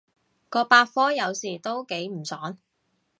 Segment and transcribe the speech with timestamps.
[0.49, 2.57] 個百科有時都幾唔爽